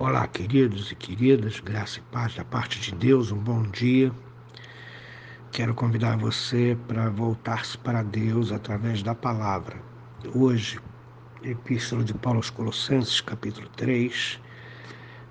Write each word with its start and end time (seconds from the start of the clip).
Olá, 0.00 0.28
queridos 0.28 0.92
e 0.92 0.94
queridas, 0.94 1.58
graça 1.58 1.98
e 1.98 2.02
paz 2.02 2.32
da 2.36 2.44
parte 2.44 2.78
de 2.78 2.94
Deus, 2.94 3.32
um 3.32 3.36
bom 3.36 3.64
dia. 3.64 4.12
Quero 5.50 5.74
convidar 5.74 6.16
você 6.16 6.78
para 6.86 7.10
voltar-se 7.10 7.76
para 7.78 8.04
Deus 8.04 8.52
através 8.52 9.02
da 9.02 9.12
palavra. 9.12 9.76
Hoje, 10.36 10.78
Epístola 11.42 12.04
de 12.04 12.14
Paulo 12.14 12.38
aos 12.38 12.48
Colossenses, 12.48 13.20
capítulo 13.20 13.68
3, 13.70 14.38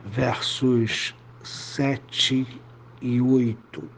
versos 0.03 1.15
7 1.43 2.45
e 3.01 3.21
8. 3.21 3.89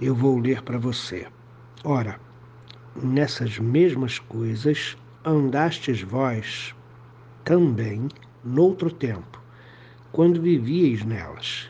Eu 0.00 0.16
vou 0.16 0.36
ler 0.36 0.62
para 0.62 0.78
você. 0.78 1.28
Ora, 1.84 2.18
nessas 3.00 3.56
mesmas 3.60 4.18
coisas 4.18 4.96
andastes 5.24 6.02
vós 6.02 6.74
também 7.44 8.08
noutro 8.46 8.90
tempo, 8.90 9.42
quando 10.12 10.40
vivíeis 10.40 11.04
nelas. 11.04 11.68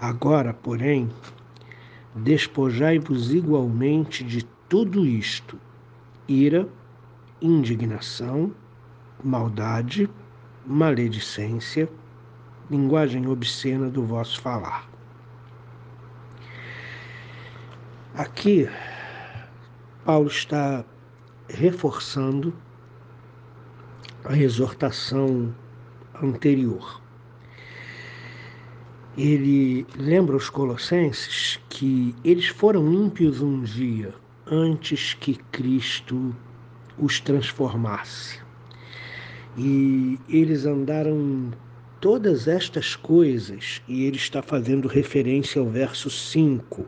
Agora, 0.00 0.52
porém, 0.52 1.08
despojai-vos 2.14 3.32
igualmente 3.32 4.24
de 4.24 4.44
tudo 4.68 5.06
isto: 5.06 5.58
ira, 6.26 6.68
indignação, 7.40 8.52
maldade, 9.22 10.10
maledicência, 10.66 11.88
linguagem 12.70 13.26
obscena 13.28 13.88
do 13.88 14.04
vosso 14.04 14.40
falar. 14.40 14.88
Aqui, 18.14 18.68
Paulo 20.04 20.28
está 20.28 20.84
reforçando 21.48 22.54
a 24.24 24.36
exortação 24.36 25.54
anterior. 26.22 27.00
Ele 29.16 29.86
lembra 29.96 30.36
os 30.36 30.50
colossenses 30.50 31.60
que 31.68 32.14
eles 32.24 32.46
foram 32.46 32.92
ímpios 32.92 33.40
um 33.40 33.62
dia 33.62 34.12
antes 34.46 35.14
que 35.14 35.34
Cristo 35.52 36.34
os 36.98 37.20
transformasse. 37.20 38.40
E 39.56 40.18
eles 40.28 40.66
andaram 40.66 41.52
todas 42.00 42.48
estas 42.48 42.96
coisas, 42.96 43.80
e 43.86 44.04
ele 44.04 44.16
está 44.16 44.42
fazendo 44.42 44.88
referência 44.88 45.60
ao 45.60 45.68
verso 45.68 46.10
5, 46.10 46.84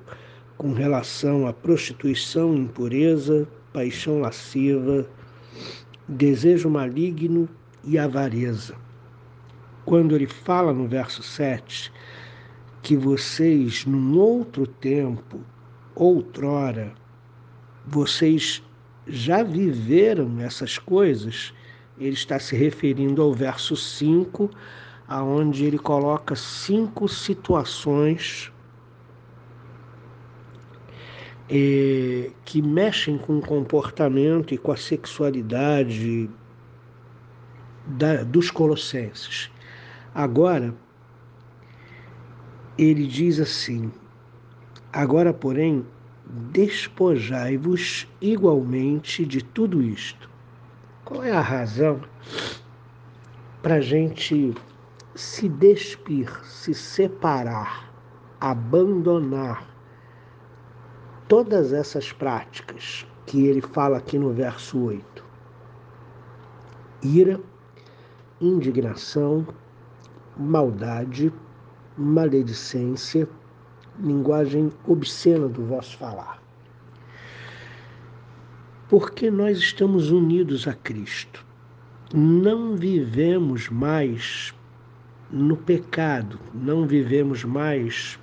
com 0.59 0.73
relação 0.73 1.47
à 1.47 1.53
prostituição, 1.53 2.57
impureza, 2.57 3.47
paixão 3.73 4.21
lasciva, 4.21 5.09
desejo 6.09 6.69
maligno 6.69 7.49
e 7.85 7.99
avareza 7.99 8.75
quando 9.87 10.17
ele 10.17 10.27
fala 10.27 10.73
no 10.73 10.89
verso 10.89 11.23
7 11.23 11.93
que 12.83 12.97
vocês, 12.97 13.87
num 13.87 14.19
outro 14.19 14.67
tempo, 14.67 15.41
outrora, 15.95 16.93
vocês 17.87 18.63
já 19.07 19.43
viveram 19.43 20.41
essas 20.41 20.79
coisas, 20.79 21.55
ele 21.99 22.15
está 22.15 22.39
se 22.39 22.55
referindo 22.57 23.23
ao 23.23 23.33
verso 23.33 23.77
5, 23.77 24.51
aonde 25.09 25.65
ele 25.65 25.79
coloca 25.79 26.35
cinco 26.35 27.09
situações 27.09 28.53
eh, 31.49 32.31
que 32.45 32.61
mexem 32.61 33.17
com 33.19 33.39
o 33.39 33.43
comportamento 33.43 34.53
e 34.53 34.59
com 34.59 34.73
a 34.73 34.77
sexualidade 34.77 36.29
da, 37.87 38.25
dos 38.25 38.51
colossenses. 38.51 39.51
Agora, 40.17 40.75
ele 42.79 43.07
diz 43.07 43.39
assim: 43.39 43.93
Agora, 44.91 45.35
porém, 45.35 45.85
despojai-vos 46.25 48.09
igualmente 48.19 49.27
de 49.27 49.45
tudo 49.45 49.83
isto. 49.83 50.31
Qual 51.05 51.23
é 51.23 51.33
a 51.33 51.43
razão 51.43 52.01
para 53.61 53.75
a 53.75 53.81
gente 53.83 54.55
se 55.15 55.51
despir, 55.51 56.31
se 56.47 56.73
separar, 56.73 57.93
abandonar 58.41 59.69
todas 61.29 61.75
essas 61.75 62.11
práticas 62.11 63.07
que 63.27 63.45
ele 63.45 63.61
fala 63.61 63.99
aqui 63.99 64.19
no 64.19 64.33
verso 64.33 64.83
8? 64.83 65.23
Ira, 67.03 67.39
indignação, 68.41 69.47
maldade, 70.37 71.33
maledicência, 71.97 73.29
linguagem 73.99 74.71
obscena 74.87 75.49
do 75.49 75.65
vosso 75.65 75.97
falar. 75.97 76.43
Porque 78.89 79.31
nós 79.31 79.59
estamos 79.59 80.11
unidos 80.11 80.69
a 80.69 80.75
Cristo. 80.75 81.45
Não 82.15 82.77
vivemos 82.77 83.69
mais 83.69 84.55
no 85.31 85.57
pecado, 85.57 86.39
não 86.55 86.87
vivemos 86.87 87.43
mais 87.45 88.19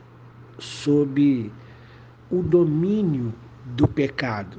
sob 0.57 1.51
o 2.31 2.41
domínio 2.41 3.33
do 3.65 3.87
pecado, 3.87 4.57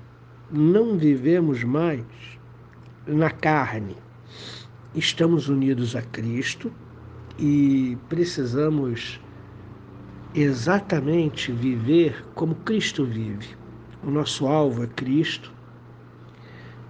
não 0.50 0.98
vivemos 0.98 1.64
mais 1.64 2.04
na 3.06 3.30
carne. 3.30 3.96
Estamos 4.94 5.48
unidos 5.48 5.96
a 5.96 6.02
Cristo, 6.02 6.70
e 7.38 7.98
precisamos 8.08 9.20
exatamente 10.34 11.52
viver 11.52 12.24
como 12.34 12.54
Cristo 12.56 13.04
vive. 13.04 13.56
O 14.02 14.10
nosso 14.10 14.46
alvo 14.46 14.84
é 14.84 14.86
Cristo. 14.86 15.52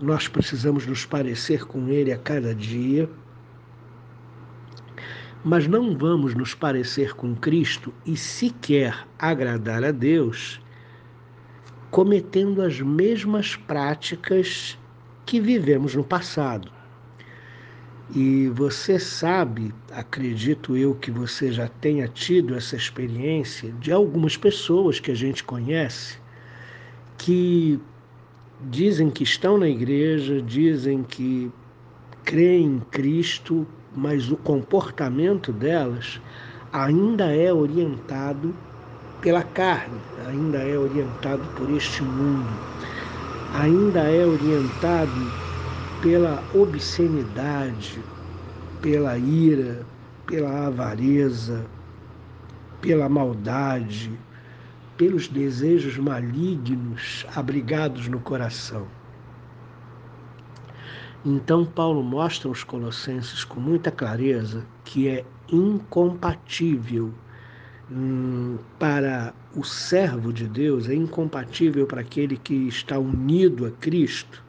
Nós 0.01 0.29
precisamos 0.29 0.87
nos 0.87 1.07
parecer 1.07 1.65
com 1.65 1.89
Ele 1.89 2.13
a 2.13 2.19
cada 2.19 2.55
dia. 2.55 3.09
Mas 5.45 5.67
não 5.67 5.97
vamos 5.97 6.35
nos 6.35 6.55
parecer 6.55 7.15
com 7.15 7.35
Cristo 7.35 7.93
e 8.05 8.17
sequer 8.17 9.07
agradar 9.19 9.85
a 9.85 9.91
Deus 9.91 10.61
cometendo 11.95 12.61
as 12.61 12.81
mesmas 12.81 13.55
práticas 13.55 14.77
que 15.25 15.41
vivemos 15.41 15.95
no 15.95 16.03
passado. 16.03 16.74
E 18.15 18.49
você 18.51 18.97
sabe, 18.97 19.75
acredito 19.91 20.77
eu 20.77 20.95
que 20.95 21.11
você 21.11 21.51
já 21.51 21.67
tenha 21.67 22.07
tido 22.07 22.55
essa 22.55 22.77
experiência 22.77 23.73
de 23.73 23.91
algumas 23.91 24.37
pessoas 24.37 25.01
que 25.01 25.11
a 25.11 25.17
gente 25.17 25.43
conhece 25.43 26.17
que 27.19 27.81
dizem 28.61 29.11
que 29.11 29.25
estão 29.25 29.59
na 29.59 29.69
igreja, 29.69 30.41
dizem 30.41 31.03
que 31.03 31.51
creem 32.25 32.77
em 32.77 32.79
Cristo, 32.79 33.67
mas 33.93 34.31
o 34.31 34.37
comportamento 34.37 35.53
delas 35.53 36.21
ainda 36.73 37.35
é 37.35 37.53
orientado 37.53 38.57
pela 39.21 39.43
carne, 39.43 40.01
ainda 40.25 40.59
é 40.59 40.79
orientado 40.79 41.49
por 41.49 41.69
este 41.69 42.05
mundo, 42.05 42.61
ainda 43.51 44.09
é 44.09 44.25
orientado 44.25 45.35
pela 46.05 46.45
obscenidade, 46.53 47.99
pela 48.83 49.17
ira, 49.17 49.87
pela 50.27 50.67
avareza, 50.67 51.65
pela 52.83 53.09
maldade, 53.09 54.13
pelos 54.99 55.29
desejos 55.29 55.97
malignos 55.97 57.25
abrigados 57.35 58.07
no 58.07 58.21
coração. 58.21 58.87
Então, 61.25 61.65
Paulo 61.65 62.03
mostra 62.03 62.51
aos 62.51 62.63
Colossenses 62.63 63.43
com 63.43 63.59
muita 63.59 63.91
clareza 63.91 64.63
que 64.85 65.09
é 65.09 65.25
incompatível 65.51 67.15
hum, 67.91 68.59
para 68.79 69.33
o 69.57 69.65
servo 69.65 70.35
de 70.35 70.47
Deus, 70.47 70.87
é 70.87 70.95
incompatível 70.95 71.87
para 71.87 72.03
aquele 72.03 72.37
que 72.37 72.69
está 72.69 72.99
unido 72.99 73.65
a 73.65 73.71
Cristo, 73.71 74.45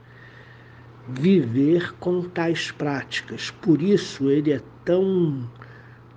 viver 1.07 1.93
com 1.99 2.23
tais 2.23 2.71
práticas. 2.71 3.51
Por 3.51 3.81
isso 3.81 4.29
ele 4.29 4.51
é 4.51 4.61
tão 4.83 5.49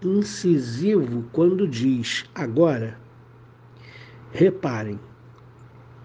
incisivo 0.03 1.25
quando 1.33 1.67
diz: 1.69 2.25
agora, 2.35 2.99
reparem, 4.33 4.99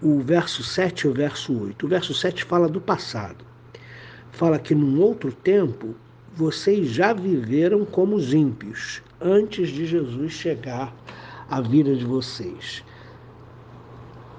o 0.02 0.20
verso 0.20 0.62
7 0.62 1.06
e 1.06 1.08
o 1.08 1.14
verso 1.14 1.58
8. 1.58 1.86
O 1.86 1.88
verso 1.88 2.12
7 2.12 2.44
fala 2.44 2.68
do 2.68 2.80
passado. 2.80 3.44
Fala 4.32 4.58
que 4.58 4.74
num 4.74 5.00
outro 5.00 5.32
tempo 5.32 5.94
vocês 6.34 6.88
já 6.88 7.12
viveram 7.12 7.84
como 7.84 8.16
os 8.16 8.34
ímpios, 8.34 9.02
antes 9.20 9.68
de 9.68 9.86
Jesus 9.86 10.32
chegar 10.32 10.94
à 11.48 11.60
vida 11.60 11.94
de 11.94 12.04
vocês. 12.04 12.84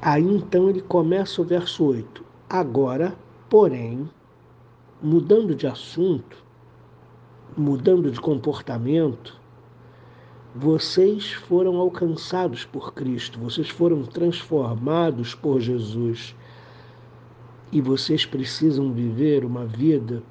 Aí 0.01 0.23
então 0.23 0.69
ele 0.69 0.81
começa 0.81 1.41
o 1.41 1.45
verso 1.45 1.83
8. 1.85 2.23
Agora, 2.49 3.15
porém, 3.49 4.07
mudando 5.05 5.53
de 5.53 5.67
assunto, 5.67 6.35
mudando 7.55 8.09
de 8.09 8.19
comportamento, 8.19 9.39
vocês 10.55 11.31
foram 11.31 11.77
alcançados 11.77 12.65
por 12.65 12.91
Cristo, 12.91 13.37
vocês 13.39 13.69
foram 13.69 14.03
transformados 14.03 15.35
por 15.35 15.61
Jesus. 15.61 16.35
E 17.71 17.79
vocês 17.81 18.25
precisam 18.25 18.91
viver 18.93 19.45
uma 19.45 19.63
vida 19.63 20.23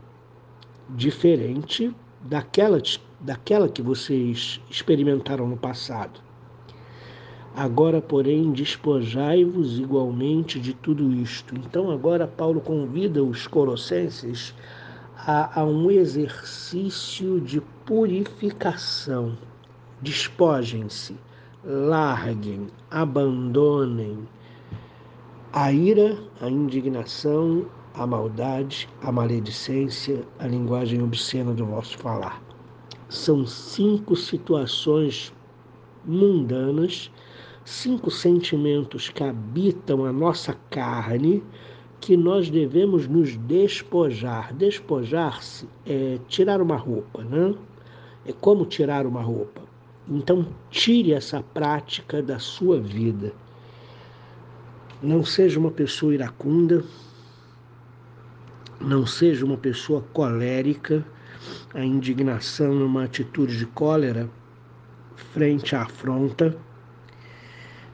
diferente 0.91 1.95
daquela, 2.21 2.83
daquela 3.21 3.69
que 3.69 3.81
vocês 3.81 4.61
experimentaram 4.69 5.47
no 5.47 5.57
passado. 5.57 6.21
Agora, 7.57 8.01
porém, 8.01 8.51
despojai-vos 8.51 9.79
igualmente 9.79 10.59
de 10.59 10.75
tudo 10.75 11.13
isto. 11.13 11.55
Então, 11.55 11.91
agora, 11.91 12.27
Paulo 12.27 12.61
convida 12.61 13.23
os 13.23 13.47
colossenses 13.47 14.55
a, 15.17 15.61
a 15.61 15.65
um 15.65 15.91
exercício 15.91 17.41
de 17.41 17.61
purificação 17.87 19.37
despojem-se, 20.05 21.17
larguem, 21.65 22.67
abandonem 22.91 24.19
a 25.51 25.73
ira, 25.73 26.19
a 26.43 26.51
indignação, 26.51 27.65
a 27.95 28.07
maldade, 28.07 28.87
a 29.01 29.11
maledicência, 29.11 30.23
a 30.39 30.47
linguagem 30.47 31.03
obscena 31.03 31.55
do 31.55 31.65
vosso 31.65 31.97
falar. 31.97 32.43
São 33.09 33.47
cinco 33.47 34.15
situações 34.15 35.33
mundanas, 36.05 37.11
cinco 37.65 38.11
sentimentos 38.11 39.09
que 39.09 39.23
habitam 39.23 40.05
a 40.05 40.13
nossa 40.13 40.55
carne 40.71 41.43
que 42.01 42.17
nós 42.17 42.51
devemos 42.51 43.07
nos 43.09 43.37
despojar. 43.37 44.53
Despojar-se 44.53 45.67
é 45.87 46.19
tirar 46.29 46.61
uma 46.61 46.77
roupa, 46.77 47.25
né? 47.25 47.55
É 48.27 48.33
como 48.33 48.67
tirar 48.67 49.07
uma 49.07 49.23
roupa. 49.23 49.63
Então, 50.07 50.47
tire 50.71 51.13
essa 51.13 51.43
prática 51.43 52.23
da 52.23 52.39
sua 52.39 52.79
vida. 52.79 53.33
Não 55.03 55.25
seja 55.25 55.59
uma 55.59 55.71
pessoa 55.71 56.13
iracunda, 56.13 56.85
não 58.79 59.07
seja 59.07 59.45
uma 59.45 59.57
pessoa 59.57 60.03
colérica. 60.13 61.05
A 61.73 61.83
indignação 61.83 62.81
é 62.81 62.85
uma 62.85 63.05
atitude 63.05 63.57
de 63.57 63.67
cólera 63.67 64.29
frente 65.17 65.75
à 65.75 65.83
afronta. 65.83 66.57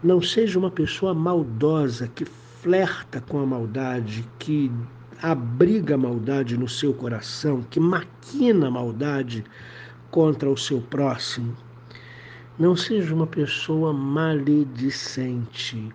Não 0.02 0.22
seja 0.22 0.58
uma 0.58 0.70
pessoa 0.70 1.12
maldosa 1.12 2.08
que 2.08 2.24
flerta 2.24 3.20
com 3.20 3.38
a 3.38 3.44
maldade, 3.44 4.26
que 4.38 4.72
abriga 5.20 5.94
a 5.94 5.98
maldade 5.98 6.56
no 6.56 6.66
seu 6.66 6.94
coração, 6.94 7.60
que 7.68 7.78
maquina 7.78 8.68
a 8.68 8.70
maldade 8.70 9.44
contra 10.10 10.48
o 10.48 10.56
seu 10.56 10.80
próximo. 10.80 11.54
Não 12.58 12.74
seja 12.74 13.14
uma 13.14 13.26
pessoa 13.26 13.92
maledicente. 13.92 15.90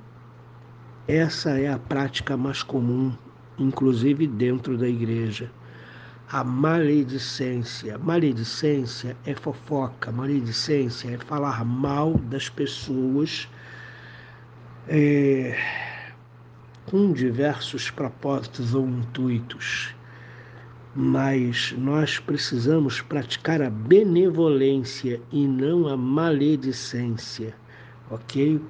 Essa 1.07 1.59
é 1.59 1.67
a 1.67 1.79
prática 1.79 2.37
mais 2.37 2.61
comum, 2.61 3.11
inclusive 3.57 4.27
dentro 4.27 4.77
da 4.77 4.87
igreja. 4.87 5.51
A 6.31 6.43
maledicência. 6.43 7.97
Maledicência 7.97 9.17
é 9.25 9.33
fofoca, 9.33 10.11
maledicência 10.11 11.09
é 11.09 11.17
falar 11.17 11.65
mal 11.65 12.13
das 12.29 12.49
pessoas 12.49 13.47
é, 14.87 15.57
com 16.85 17.11
diversos 17.11 17.89
propósitos 17.89 18.73
ou 18.73 18.87
intuitos 18.87 19.95
mas 20.95 21.75
nós 21.77 22.19
precisamos 22.19 23.01
praticar 23.01 23.61
a 23.61 23.69
benevolência 23.69 25.19
e 25.29 25.45
não 25.45 25.89
a 25.89 25.97
maledicência, 25.97 27.53
ok? 28.09 28.61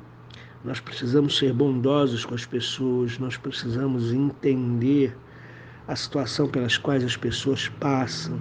Nós 0.63 0.79
precisamos 0.79 1.37
ser 1.37 1.53
bondosos 1.53 2.25
com 2.25 2.33
as 2.33 2.43
pessoas, 2.43 3.19
nós 3.19 3.37
precisamos 3.37 4.11
entender 4.11 5.15
a 5.87 5.95
situação 5.95 6.47
pelas 6.47 6.79
quais 6.79 7.03
as 7.03 7.15
pessoas 7.15 7.69
passam. 7.69 8.39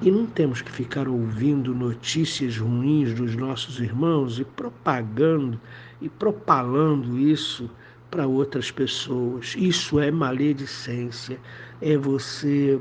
E 0.00 0.12
não 0.12 0.26
temos 0.26 0.62
que 0.62 0.70
ficar 0.70 1.08
ouvindo 1.08 1.74
notícias 1.74 2.56
ruins 2.56 3.14
dos 3.14 3.34
nossos 3.34 3.80
irmãos 3.80 4.38
e 4.38 4.44
propagando 4.44 5.60
e 6.00 6.08
propalando 6.08 7.18
isso 7.18 7.68
para 8.08 8.24
outras 8.24 8.70
pessoas. 8.70 9.56
Isso 9.58 9.98
é 9.98 10.10
maledicência, 10.10 11.40
é 11.80 11.96
você 11.96 12.80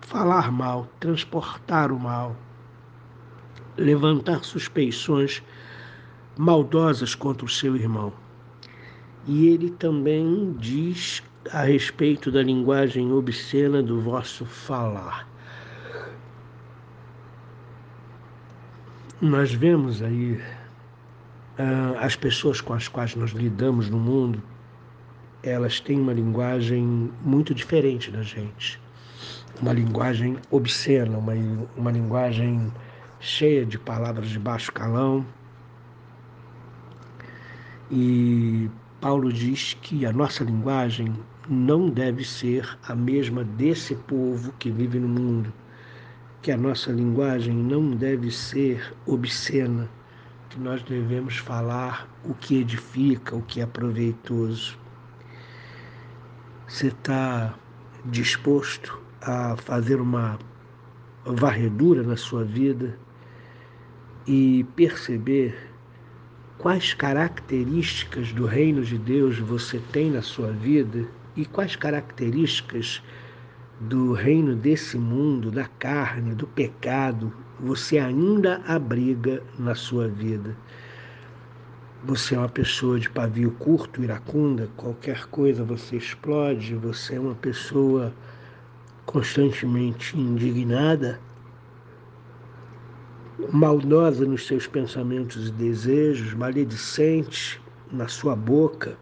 falar 0.00 0.50
mal, 0.50 0.88
transportar 0.98 1.92
o 1.92 2.00
mal, 2.00 2.36
levantar 3.76 4.42
suspeições 4.42 5.40
maldosas 6.36 7.14
contra 7.14 7.46
o 7.46 7.48
seu 7.48 7.76
irmão. 7.76 8.12
E 9.24 9.46
ele 9.46 9.70
também 9.70 10.52
diz 10.58 11.22
a 11.52 11.62
respeito 11.62 12.30
da 12.32 12.42
linguagem 12.42 13.12
obscena 13.12 13.82
do 13.82 14.00
vosso 14.00 14.44
falar. 14.44 15.37
Nós 19.20 19.52
vemos 19.52 20.02
aí 20.02 20.40
Uh, 21.58 21.98
as 21.98 22.14
pessoas 22.14 22.60
com 22.60 22.72
as 22.72 22.86
quais 22.86 23.16
nós 23.16 23.32
lidamos 23.32 23.90
no 23.90 23.98
mundo, 23.98 24.40
elas 25.42 25.80
têm 25.80 26.00
uma 26.00 26.12
linguagem 26.12 27.10
muito 27.20 27.52
diferente 27.52 28.12
da 28.12 28.22
gente. 28.22 28.80
Uma 29.60 29.72
linguagem 29.72 30.36
obscena, 30.52 31.18
uma, 31.18 31.32
uma 31.76 31.90
linguagem 31.90 32.72
cheia 33.18 33.66
de 33.66 33.76
palavras 33.76 34.28
de 34.28 34.38
baixo 34.38 34.70
calão. 34.70 35.26
E 37.90 38.70
Paulo 39.00 39.32
diz 39.32 39.74
que 39.82 40.06
a 40.06 40.12
nossa 40.12 40.44
linguagem 40.44 41.12
não 41.48 41.90
deve 41.90 42.24
ser 42.24 42.78
a 42.86 42.94
mesma 42.94 43.42
desse 43.42 43.96
povo 43.96 44.52
que 44.60 44.70
vive 44.70 45.00
no 45.00 45.08
mundo, 45.08 45.52
que 46.42 46.52
a 46.52 46.56
nossa 46.56 46.90
linguagem 46.92 47.54
não 47.54 47.90
deve 47.90 48.30
ser 48.30 48.94
obscena, 49.06 49.88
que 50.48 50.58
nós 50.58 50.82
devemos 50.82 51.36
falar 51.36 52.08
o 52.24 52.34
que 52.34 52.60
edifica, 52.60 53.34
o 53.34 53.42
que 53.42 53.60
é 53.60 53.66
proveitoso. 53.66 54.78
Você 56.66 56.88
está 56.88 57.54
disposto 58.06 59.00
a 59.20 59.56
fazer 59.56 60.00
uma 60.00 60.38
varredura 61.24 62.02
na 62.02 62.16
sua 62.16 62.44
vida 62.44 62.98
e 64.26 64.64
perceber 64.76 65.56
quais 66.58 66.94
características 66.94 68.32
do 68.32 68.46
reino 68.46 68.82
de 68.82 68.98
Deus 68.98 69.38
você 69.38 69.80
tem 69.92 70.10
na 70.10 70.22
sua 70.22 70.52
vida 70.52 71.06
e 71.36 71.44
quais 71.44 71.76
características 71.76 73.02
do 73.80 74.12
reino 74.12 74.56
desse 74.56 74.98
mundo, 74.98 75.50
da 75.50 75.66
carne, 75.78 76.34
do 76.34 76.46
pecado, 76.46 77.32
você 77.60 77.98
ainda 77.98 78.60
abriga 78.66 79.42
na 79.58 79.74
sua 79.74 80.08
vida. 80.08 80.56
Você 82.04 82.34
é 82.34 82.38
uma 82.38 82.48
pessoa 82.48 82.98
de 82.98 83.10
pavio 83.10 83.50
curto, 83.52 84.02
iracunda, 84.02 84.68
qualquer 84.76 85.26
coisa 85.26 85.64
você 85.64 85.96
explode, 85.96 86.74
você 86.74 87.16
é 87.16 87.20
uma 87.20 87.34
pessoa 87.34 88.12
constantemente 89.04 90.18
indignada, 90.18 91.20
maldosa 93.52 94.24
nos 94.24 94.46
seus 94.46 94.66
pensamentos 94.66 95.48
e 95.48 95.52
desejos, 95.52 96.34
maledicente 96.34 97.60
na 97.90 98.06
sua 98.06 98.36
boca, 98.36 98.96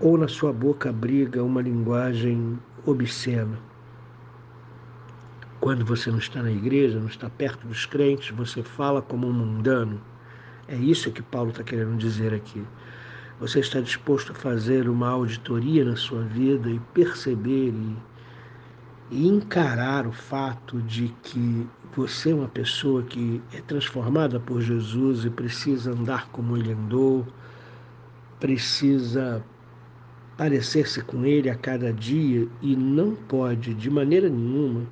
ou 0.00 0.18
na 0.18 0.28
sua 0.28 0.52
boca 0.52 0.90
abriga 0.90 1.42
uma 1.42 1.62
linguagem 1.62 2.58
obscena. 2.84 3.58
Quando 5.60 5.84
você 5.84 6.10
não 6.10 6.18
está 6.18 6.42
na 6.42 6.50
igreja, 6.50 6.98
não 6.98 7.06
está 7.06 7.30
perto 7.30 7.66
dos 7.66 7.86
crentes, 7.86 8.36
você 8.36 8.62
fala 8.62 9.00
como 9.00 9.26
um 9.26 9.32
mundano. 9.32 10.00
É 10.68 10.76
isso 10.76 11.10
que 11.10 11.22
Paulo 11.22 11.50
está 11.50 11.62
querendo 11.62 11.96
dizer 11.96 12.34
aqui. 12.34 12.62
Você 13.40 13.60
está 13.60 13.80
disposto 13.80 14.32
a 14.32 14.34
fazer 14.34 14.88
uma 14.88 15.08
auditoria 15.08 15.84
na 15.84 15.96
sua 15.96 16.22
vida 16.22 16.68
e 16.68 16.78
perceber 16.92 17.70
e, 17.70 17.96
e 19.10 19.26
encarar 19.28 20.06
o 20.06 20.12
fato 20.12 20.80
de 20.82 21.08
que 21.22 21.66
você 21.96 22.30
é 22.30 22.34
uma 22.34 22.48
pessoa 22.48 23.02
que 23.02 23.40
é 23.52 23.60
transformada 23.60 24.38
por 24.38 24.60
Jesus 24.60 25.24
e 25.24 25.30
precisa 25.30 25.92
andar 25.92 26.28
como 26.28 26.56
ele 26.56 26.72
andou, 26.72 27.26
precisa 28.38 29.44
parecer-se 30.36 31.00
com 31.02 31.24
ele 31.24 31.48
a 31.48 31.54
cada 31.54 31.92
dia 31.92 32.48
e 32.60 32.74
não 32.74 33.14
pode, 33.14 33.74
de 33.74 33.88
maneira 33.88 34.28
nenhuma, 34.28 34.86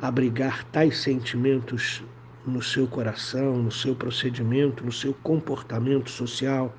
abrigar 0.00 0.64
tais 0.64 0.98
sentimentos 0.98 2.02
no 2.46 2.62
seu 2.62 2.86
coração, 2.86 3.62
no 3.62 3.70
seu 3.70 3.94
procedimento, 3.94 4.84
no 4.84 4.92
seu 4.92 5.14
comportamento 5.14 6.10
social. 6.10 6.74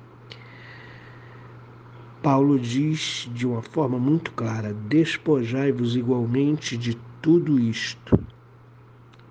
Paulo 2.22 2.58
diz 2.58 3.28
de 3.34 3.46
uma 3.46 3.62
forma 3.62 3.98
muito 3.98 4.30
clara: 4.32 4.72
despojai-vos 4.72 5.96
igualmente 5.96 6.76
de 6.76 6.96
tudo 7.20 7.58
isto: 7.58 8.18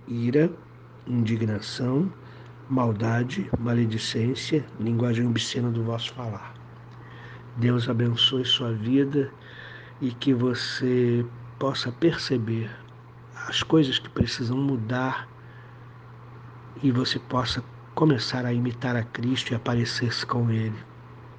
ira, 0.07 0.51
indignação, 1.07 2.11
maldade, 2.69 3.49
maledicência, 3.59 4.65
linguagem 4.79 5.27
obscena 5.27 5.69
do 5.69 5.83
vosso 5.83 6.13
falar. 6.13 6.62
Deus 7.57 7.87
abençoe 7.87 8.43
sua 8.45 8.73
vida 8.73 9.31
e 10.01 10.11
que 10.11 10.33
você 10.33 11.25
possa 11.59 11.91
perceber 11.91 12.69
as 13.47 13.61
coisas 13.61 13.99
que 13.99 14.09
precisam 14.09 14.57
mudar 14.57 15.27
e 16.81 16.91
você 16.91 17.19
possa 17.19 17.63
começar 17.93 18.45
a 18.45 18.51
imitar 18.51 18.95
a 18.95 19.03
Cristo 19.03 19.51
e 19.51 19.55
aparecer-se 19.55 20.25
com 20.25 20.49
Ele 20.49 20.77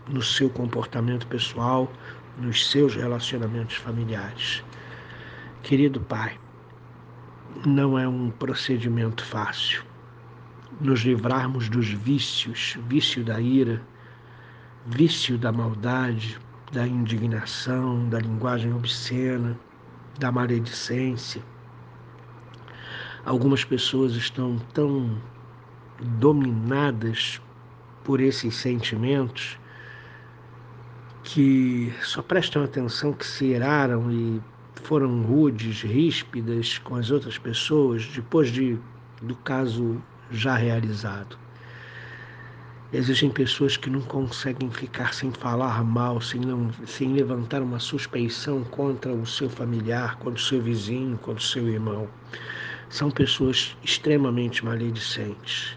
no 0.08 0.22
seu 0.22 0.48
comportamento 0.48 1.26
pessoal, 1.26 1.92
nos 2.38 2.70
seus 2.70 2.94
relacionamentos 2.94 3.76
familiares. 3.76 4.62
Querido 5.62 6.00
Pai, 6.00 6.38
não 7.66 7.98
é 7.98 8.06
um 8.06 8.30
procedimento 8.30 9.24
fácil 9.24 9.82
nos 10.80 11.00
livrarmos 11.00 11.68
dos 11.68 11.88
vícios, 11.88 12.76
vício 12.88 13.24
da 13.24 13.40
ira, 13.40 13.82
vício 14.86 15.38
da 15.38 15.50
maldade, 15.50 16.38
da 16.72 16.86
indignação, 16.86 18.08
da 18.08 18.18
linguagem 18.18 18.72
obscena, 18.72 19.58
da 20.18 20.30
maledicência. 20.30 21.42
Algumas 23.24 23.64
pessoas 23.64 24.14
estão 24.14 24.58
tão 24.74 25.18
dominadas 26.18 27.40
por 28.02 28.20
esses 28.20 28.54
sentimentos 28.54 29.58
que 31.22 31.90
só 32.02 32.20
prestam 32.20 32.62
atenção 32.62 33.14
que 33.14 33.24
se 33.24 33.46
iraram 33.46 34.12
e 34.12 34.42
foram 34.82 35.22
rudes, 35.22 35.80
ríspidas 35.80 36.76
com 36.78 36.96
as 36.96 37.10
outras 37.10 37.38
pessoas 37.38 38.06
depois 38.08 38.50
de, 38.50 38.78
do 39.22 39.34
caso 39.36 40.02
já 40.30 40.54
realizado. 40.54 41.38
Existem 42.96 43.28
pessoas 43.28 43.76
que 43.76 43.90
não 43.90 44.00
conseguem 44.02 44.70
ficar 44.70 45.12
sem 45.14 45.32
falar 45.32 45.82
mal, 45.82 46.20
sem, 46.20 46.40
não, 46.40 46.70
sem 46.86 47.12
levantar 47.12 47.60
uma 47.60 47.80
suspeição 47.80 48.62
contra 48.62 49.12
o 49.12 49.26
seu 49.26 49.50
familiar, 49.50 50.14
contra 50.18 50.40
o 50.40 50.44
seu 50.44 50.62
vizinho, 50.62 51.18
contra 51.18 51.40
o 51.40 51.44
seu 51.44 51.68
irmão. 51.68 52.08
São 52.88 53.10
pessoas 53.10 53.76
extremamente 53.82 54.64
maledicentes. 54.64 55.76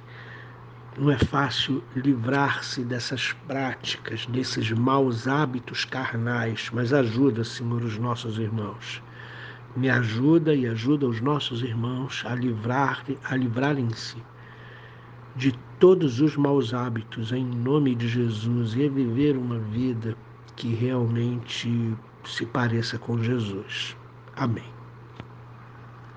Não 0.95 1.09
é 1.09 1.17
fácil 1.17 1.83
livrar-se 1.95 2.83
dessas 2.83 3.33
práticas, 3.47 4.27
desses 4.27 4.69
maus 4.69 5.27
hábitos 5.27 5.85
carnais, 5.85 6.69
mas 6.71 6.93
ajuda, 6.93 7.43
Senhor, 7.43 7.81
os 7.81 7.97
nossos 7.97 8.37
irmãos. 8.37 9.01
Me 9.75 9.89
ajuda 9.89 10.53
e 10.53 10.67
ajuda 10.67 11.07
os 11.07 11.19
nossos 11.19 11.63
irmãos 11.63 12.23
a 12.27 12.35
livrar 12.35 13.03
a 13.23 13.35
livrarem-se 13.35 14.17
de 15.35 15.51
todos 15.79 16.19
os 16.21 16.35
maus 16.35 16.73
hábitos 16.73 17.31
em 17.31 17.45
nome 17.45 17.93
de 17.93 18.07
Jesus 18.07 18.73
e 18.75 18.89
viver 18.89 19.37
uma 19.37 19.59
vida 19.59 20.15
que 20.55 20.73
realmente 20.73 21.95
se 22.25 22.45
pareça 22.45 22.97
com 22.97 23.21
Jesus. 23.21 23.95
Amém. 24.35 24.76